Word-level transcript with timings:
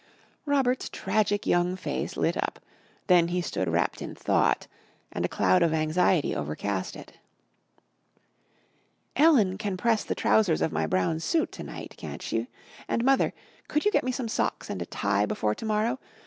Robert's 0.47 0.89
tragic 0.89 1.45
young 1.45 1.75
face 1.75 2.17
lit 2.17 2.35
up, 2.35 2.57
then 3.05 3.27
he 3.27 3.39
stood 3.39 3.69
wrapt 3.69 4.01
in 4.01 4.15
thought, 4.15 4.65
and 5.11 5.23
a 5.23 5.27
cloud 5.29 5.61
of 5.61 5.75
anxiety 5.75 6.35
overcast 6.35 6.95
it. 6.95 7.19
"Ellen 9.15 9.59
can 9.59 9.77
press 9.77 10.03
the 10.03 10.15
trousers 10.15 10.63
of 10.63 10.71
my 10.71 10.87
brown 10.87 11.19
suit 11.19 11.51
to 11.51 11.61
night, 11.63 11.93
can't 11.97 12.23
she? 12.23 12.47
And, 12.87 13.03
Mother, 13.05 13.31
could 13.67 13.85
you 13.85 13.91
get 13.91 14.03
me 14.03 14.11
some 14.11 14.27
socks 14.27 14.71
and 14.71 14.81
a 14.81 14.87
tie 14.87 15.27
before 15.27 15.53
to 15.53 15.65
morrow? 15.67 15.99